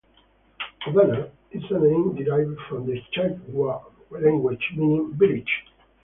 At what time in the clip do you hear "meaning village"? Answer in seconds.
4.75-5.63